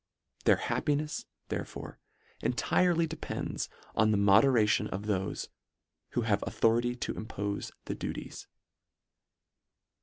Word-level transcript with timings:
Their 0.45 0.55
happinefs, 0.55 1.25
therefore, 1.49 1.99
entirely 2.41 3.05
de 3.05 3.15
pends 3.15 3.69
on 3.93 4.09
the 4.09 4.17
moderation 4.17 4.87
of 4.87 5.03
thofe 5.03 5.47
who 6.13 6.21
have 6.21 6.43
authority 6.47 6.95
to 6.95 7.13
impofe 7.13 7.69
the 7.85 7.93
duties. 7.93 8.47